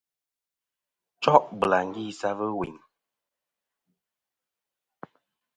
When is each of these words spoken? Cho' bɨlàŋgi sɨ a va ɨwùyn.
Cho' 1.21 1.47
bɨlàŋgi 1.59 2.05
sɨ 2.19 2.25
a 2.29 2.37
va 2.37 2.45
ɨwùyn. 2.51 2.75